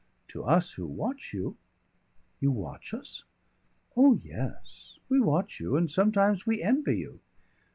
To 0.29 0.43
us 0.43 0.71
who 0.73 0.87
watch 0.87 1.31
you" 1.31 1.57
"You 2.41 2.49
watch 2.51 2.91
us?" 2.91 3.23
"Oh, 3.95 4.15
yes. 4.23 4.97
We 5.09 5.19
watch 5.19 5.59
you, 5.59 5.77
and 5.77 5.91
sometimes 5.91 6.43
we 6.43 6.59
envy 6.63 6.97
you. 6.97 7.19